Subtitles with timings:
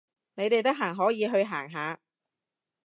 [0.33, 1.99] 你哋得閒可以去行下